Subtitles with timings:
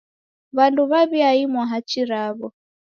[0.55, 2.47] W'andu w'aw'iaimwa hachi raw'o.